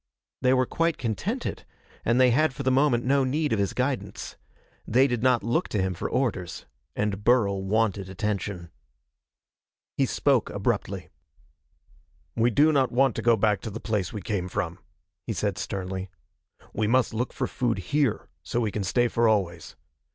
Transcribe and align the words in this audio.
They 0.41 0.51
were 0.55 0.65
quite 0.65 0.97
contented, 0.97 1.63
and 2.03 2.19
they 2.19 2.31
had 2.31 2.55
for 2.55 2.63
the 2.63 2.71
moment 2.71 3.05
no 3.05 3.23
need 3.23 3.53
of 3.53 3.59
his 3.59 3.73
guidance. 3.73 4.35
They 4.87 5.05
did 5.05 5.21
not 5.21 5.43
look 5.43 5.67
to 5.67 5.79
him 5.79 5.93
for 5.93 6.09
orders. 6.09 6.65
And 6.95 7.23
Burl 7.23 7.61
wanted 7.63 8.09
attention. 8.09 8.71
He 9.95 10.07
spoke 10.07 10.49
abruptly. 10.49 11.09
"We 12.35 12.49
do 12.49 12.71
not 12.71 12.91
want 12.91 13.15
to 13.17 13.21
go 13.21 13.37
back 13.37 13.61
to 13.61 13.69
the 13.69 13.79
place 13.79 14.11
we 14.11 14.23
came 14.23 14.49
from," 14.49 14.79
he 15.27 15.33
said 15.33 15.59
sternly. 15.59 16.09
"We 16.73 16.87
must 16.87 17.13
look 17.13 17.31
for 17.31 17.45
food 17.45 17.77
here, 17.93 18.27
so 18.41 18.59
we 18.59 18.71
can 18.71 18.83
stay 18.83 19.07
for 19.07 19.27
always. 19.27 19.75